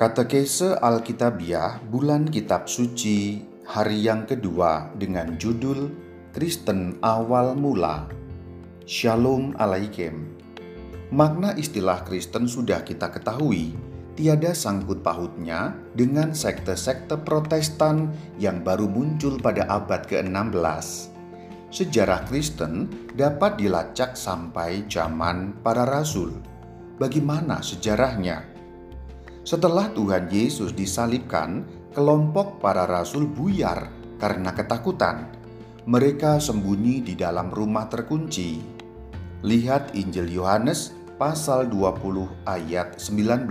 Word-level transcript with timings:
Katekese 0.00 0.80
Alkitabiah 0.80 1.76
Bulan 1.92 2.24
Kitab 2.32 2.72
Suci 2.72 3.36
hari 3.68 4.00
yang 4.00 4.24
kedua 4.24 4.88
dengan 4.96 5.36
judul 5.36 5.92
Kristen 6.32 6.96
Awal 7.04 7.52
Mula. 7.52 8.08
Shalom 8.88 9.52
Alaikum. 9.60 10.24
Makna 11.12 11.52
istilah 11.52 12.00
Kristen 12.08 12.48
sudah 12.48 12.80
kita 12.80 13.12
ketahui, 13.12 13.76
tiada 14.16 14.56
sangkut 14.56 15.04
pautnya 15.04 15.76
dengan 15.92 16.32
sekte-sekte 16.32 17.20
Protestan 17.20 18.08
yang 18.40 18.64
baru 18.64 18.88
muncul 18.88 19.36
pada 19.36 19.68
abad 19.68 20.08
ke-16. 20.08 21.12
Sejarah 21.68 22.24
Kristen 22.24 22.88
dapat 23.20 23.60
dilacak 23.60 24.16
sampai 24.16 24.80
zaman 24.88 25.60
para 25.60 25.84
rasul. 25.84 26.40
Bagaimana 26.96 27.60
sejarahnya? 27.60 28.49
Setelah 29.50 29.90
Tuhan 29.90 30.30
Yesus 30.30 30.70
disalibkan, 30.78 31.66
kelompok 31.90 32.62
para 32.62 32.86
rasul 32.86 33.26
buyar 33.26 33.90
karena 34.22 34.54
ketakutan. 34.54 35.26
Mereka 35.90 36.38
sembunyi 36.38 37.02
di 37.02 37.18
dalam 37.18 37.50
rumah 37.50 37.90
terkunci. 37.90 38.62
Lihat 39.42 39.98
Injil 39.98 40.30
Yohanes 40.30 40.94
pasal 41.18 41.66
20 41.66 42.30
ayat 42.46 43.02
19. 43.02 43.50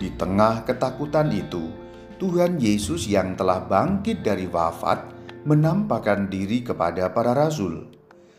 Di 0.00 0.08
tengah 0.16 0.64
ketakutan 0.64 1.28
itu, 1.28 1.68
Tuhan 2.16 2.56
Yesus 2.56 3.04
yang 3.04 3.36
telah 3.36 3.60
bangkit 3.60 4.24
dari 4.24 4.48
wafat 4.48 5.04
menampakkan 5.44 6.32
diri 6.32 6.64
kepada 6.64 7.12
para 7.12 7.36
rasul. 7.36 7.92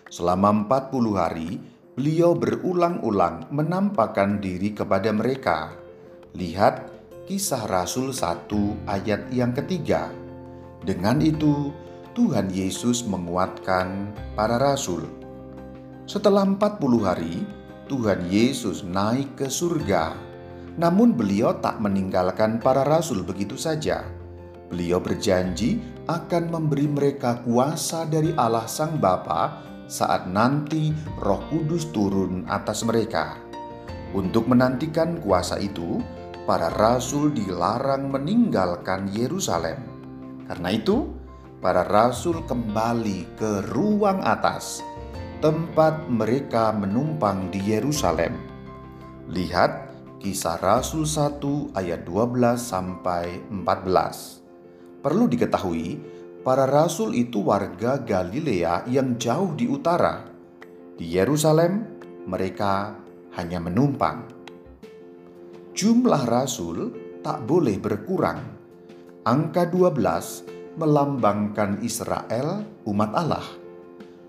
Selama 0.09 0.50
40 0.66 1.14
hari, 1.14 1.62
beliau 1.94 2.34
berulang-ulang 2.34 3.54
menampakkan 3.54 4.42
diri 4.42 4.73
kepada 4.73 5.14
mereka 5.14 5.83
Lihat 6.34 6.89
kisah 7.30 7.70
Rasul 7.70 8.09
1 8.09 8.50
ayat 8.89 9.30
yang 9.30 9.53
ketiga. 9.53 10.09
Dengan 10.81 11.22
itu, 11.22 11.70
Tuhan 12.17 12.50
Yesus 12.50 13.06
menguatkan 13.06 14.09
para 14.34 14.58
rasul. 14.58 15.06
Setelah 16.09 16.42
40 16.50 17.06
hari, 17.06 17.45
Tuhan 17.86 18.26
Yesus 18.34 18.81
naik 18.81 19.38
ke 19.38 19.45
surga. 19.45 20.17
Namun 20.73 21.14
beliau 21.14 21.54
tak 21.61 21.78
meninggalkan 21.78 22.58
para 22.58 22.81
rasul 22.81 23.22
begitu 23.22 23.54
saja. 23.54 24.02
Beliau 24.73 24.98
berjanji 24.98 25.78
akan 26.09 26.50
memberi 26.50 26.89
mereka 26.89 27.45
kuasa 27.45 28.09
dari 28.09 28.34
Allah 28.34 28.66
Sang 28.66 28.98
Bapa 28.98 29.61
saat 29.86 30.26
nanti 30.26 30.89
Roh 31.22 31.45
Kudus 31.54 31.94
turun 31.94 32.42
atas 32.50 32.81
mereka. 32.81 33.38
Untuk 34.14 34.45
menantikan 34.45 35.17
kuasa 35.22 35.58
itu, 35.58 36.02
para 36.44 36.67
rasul 36.75 37.31
dilarang 37.31 38.11
meninggalkan 38.11 39.08
Yerusalem. 39.16 39.80
Karena 40.44 40.75
itu, 40.75 41.08
para 41.63 41.88
rasul 41.88 42.44
kembali 42.44 43.39
ke 43.39 43.63
ruang 43.72 44.19
atas, 44.19 44.83
tempat 45.39 46.11
mereka 46.11 46.75
menumpang 46.75 47.47
di 47.47 47.64
Yerusalem. 47.64 48.36
Lihat 49.31 49.91
Kisah 50.19 50.59
Rasul 50.59 51.03
1 51.03 51.75
ayat 51.75 52.08
12 52.08 52.55
sampai 52.59 53.44
14. 53.52 55.03
Perlu 55.03 55.27
diketahui, 55.27 55.99
para 56.47 56.64
rasul 56.64 57.11
itu 57.16 57.44
warga 57.44 57.99
Galilea 57.99 58.88
yang 58.88 59.19
jauh 59.19 59.52
di 59.52 59.67
utara. 59.67 60.23
Di 60.95 61.08
Yerusalem, 61.11 61.99
mereka 62.23 62.95
hanya 63.36 63.59
menumpang 63.59 64.33
jumlah 65.74 66.30
rasul 66.30 66.94
tak 67.26 67.50
boleh 67.50 67.82
berkurang. 67.82 68.46
Angka 69.26 69.66
12 69.66 70.78
melambangkan 70.78 71.82
Israel, 71.82 72.61
umat 72.86 73.11
Allah. 73.17 73.45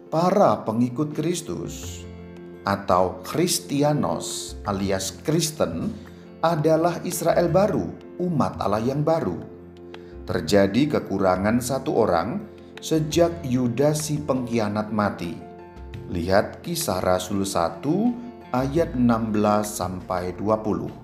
Para 0.09 0.65
pengikut 0.65 1.13
Kristus 1.13 2.05
atau 2.65 3.21
Kristianos 3.21 4.57
alias 4.65 5.21
Kristen 5.21 5.93
adalah 6.41 7.01
Israel 7.05 7.53
baru, 7.53 7.93
umat 8.25 8.57
Allah 8.65 8.81
yang 8.81 9.05
baru. 9.05 9.37
Terjadi 10.25 10.97
kekurangan 10.97 11.61
satu 11.61 11.93
orang 11.93 12.41
sejak 12.81 13.45
Yudas 13.45 14.09
si 14.09 14.17
pengkhianat 14.17 14.89
mati. 14.89 15.37
Lihat 16.09 16.65
kisah 16.65 17.05
Rasul 17.05 17.45
1 17.45 17.85
ayat 18.55 18.97
16 18.97 19.05
sampai 19.67 20.33
20. 20.39 21.04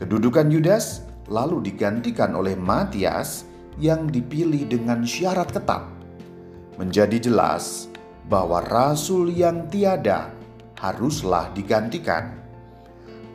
Kedudukan 0.00 0.48
Yudas 0.48 1.04
lalu 1.28 1.60
digantikan 1.60 2.32
oleh 2.32 2.56
Matias 2.56 3.44
yang 3.76 4.08
dipilih 4.08 4.64
dengan 4.64 5.04
syarat 5.04 5.52
ketat. 5.52 5.84
Menjadi 6.80 7.20
jelas 7.20 7.92
bahwa 8.24 8.64
rasul 8.64 9.28
yang 9.28 9.68
tiada 9.68 10.32
haruslah 10.80 11.52
digantikan. 11.52 12.40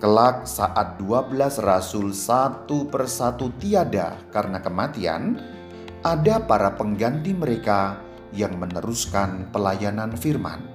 Kelak 0.02 0.50
saat 0.50 0.98
12 0.98 1.62
rasul 1.62 2.10
satu 2.10 2.90
persatu 2.90 3.54
tiada 3.62 4.18
karena 4.34 4.58
kematian, 4.58 5.38
ada 6.02 6.42
para 6.42 6.74
pengganti 6.74 7.38
mereka 7.38 8.02
yang 8.34 8.58
meneruskan 8.58 9.54
pelayanan 9.54 10.18
firman. 10.18 10.66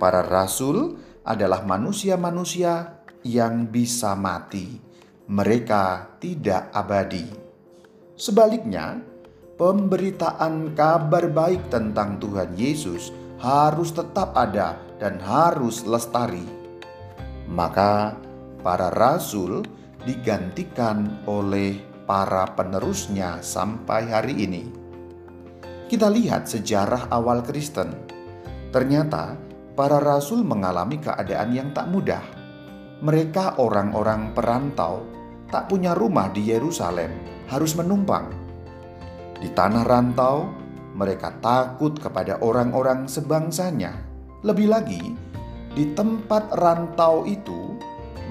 Para 0.00 0.24
rasul 0.24 0.96
adalah 1.28 1.60
manusia-manusia 1.60 3.04
yang 3.20 3.68
bisa 3.68 4.16
mati 4.16 4.93
mereka 5.24 6.16
tidak 6.20 6.68
abadi. 6.76 7.24
Sebaliknya, 8.12 9.00
pemberitaan 9.56 10.76
kabar 10.76 11.32
baik 11.32 11.72
tentang 11.72 12.20
Tuhan 12.20 12.52
Yesus 12.52 13.08
harus 13.40 13.90
tetap 13.96 14.36
ada 14.36 14.76
dan 15.00 15.16
harus 15.24 15.82
lestari. 15.88 16.44
Maka, 17.48 18.16
para 18.60 18.92
rasul 18.92 19.64
digantikan 20.04 21.24
oleh 21.24 21.80
para 22.04 22.44
penerusnya 22.52 23.40
sampai 23.40 24.08
hari 24.12 24.44
ini. 24.44 24.64
Kita 25.88 26.08
lihat 26.12 26.48
sejarah 26.48 27.08
awal 27.08 27.40
Kristen. 27.40 27.96
Ternyata, 28.72 29.36
para 29.72 30.00
rasul 30.00 30.44
mengalami 30.44 31.00
keadaan 31.00 31.56
yang 31.56 31.72
tak 31.72 31.88
mudah. 31.88 32.33
Mereka 33.04 33.60
orang-orang 33.60 34.32
perantau 34.32 35.04
tak 35.52 35.68
punya 35.68 35.92
rumah 35.92 36.32
di 36.32 36.48
Yerusalem, 36.48 37.12
harus 37.52 37.76
menumpang. 37.76 38.32
Di 39.36 39.52
tanah 39.52 39.84
rantau, 39.84 40.48
mereka 40.96 41.36
takut 41.44 42.00
kepada 42.00 42.40
orang-orang 42.40 43.04
sebangsanya. 43.04 43.92
Lebih 44.40 44.72
lagi, 44.72 45.12
di 45.76 45.92
tempat 45.92 46.48
rantau 46.56 47.28
itu, 47.28 47.76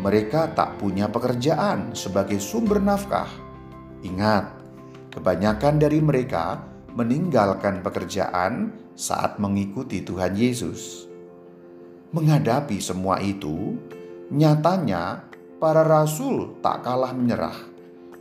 mereka 0.01 0.50
tak 0.57 0.81
punya 0.81 1.05
pekerjaan 1.05 1.94
sebagai 1.94 2.41
sumber 2.41 2.81
nafkah. 2.81 3.29
Ingat, 4.01 4.57
kebanyakan 5.13 5.78
dari 5.78 6.01
mereka 6.01 6.66
meninggalkan 6.97 7.85
pekerjaan 7.85 8.73
saat 8.97 9.38
mengikuti 9.38 10.01
Tuhan 10.01 10.34
Yesus. 10.34 11.05
Menghadapi 12.09 12.81
semua 12.81 13.22
itu, 13.22 13.78
nyatanya 14.34 15.30
para 15.62 15.86
rasul 15.86 16.58
tak 16.66 16.82
kalah 16.82 17.14
menyerah. 17.14 17.54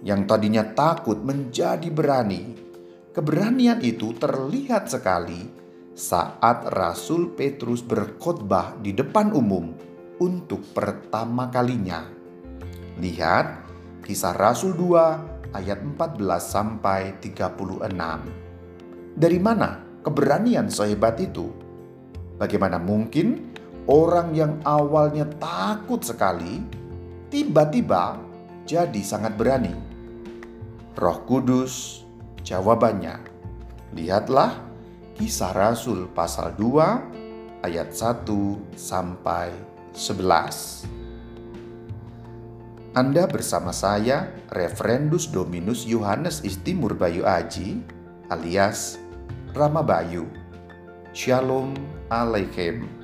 Yang 0.05 0.21
tadinya 0.29 0.65
takut 0.77 1.25
menjadi 1.25 1.89
berani. 1.89 2.53
Keberanian 3.17 3.81
itu 3.81 4.13
terlihat 4.17 4.89
sekali 4.89 5.47
saat 5.93 6.65
Rasul 6.73 7.37
Petrus 7.37 7.85
berkhotbah 7.85 8.81
di 8.81 8.97
depan 8.97 9.37
umum 9.37 9.77
untuk 10.17 10.65
pertama 10.73 11.53
kalinya. 11.53 12.09
Lihat 12.97 13.47
kisah 14.01 14.33
Rasul 14.33 14.73
2 14.75 15.53
ayat 15.55 15.85
14 15.85 16.19
sampai 16.41 17.21
36. 17.21 17.93
Dari 19.13 19.39
mana 19.39 20.01
keberanian 20.01 20.73
sehebat 20.73 21.21
itu? 21.21 21.53
Bagaimana 22.41 22.81
mungkin 22.81 23.52
orang 23.87 24.35
yang 24.37 24.59
awalnya 24.63 25.27
takut 25.39 26.03
sekali 26.03 26.63
tiba-tiba 27.33 28.21
jadi 28.69 29.03
sangat 29.03 29.35
berani. 29.35 29.75
Roh 30.95 31.25
Kudus 31.25 32.05
jawabannya. 32.45 33.19
Lihatlah 33.97 34.61
kisah 35.17 35.53
Rasul 35.53 36.09
pasal 36.13 36.55
2 36.57 37.65
ayat 37.65 37.91
1 37.91 38.29
sampai 38.77 39.51
11. 39.95 41.03
Anda 42.93 43.25
bersama 43.25 43.73
saya, 43.73 44.29
Referendus 44.53 45.25
Dominus 45.33 45.89
Yohanes 45.89 46.45
Istimur 46.45 46.93
Bayu 46.93 47.25
Aji, 47.25 47.81
alias 48.29 49.01
Rama 49.57 49.81
Bayu. 49.81 50.29
Shalom 51.17 51.73
Aleichem. 52.13 53.02